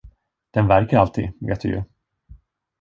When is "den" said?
0.53-0.67